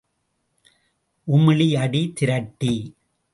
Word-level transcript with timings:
உமிழி, 1.27 1.67
அடி, 1.75 2.13
திரட்டி. 2.19 2.73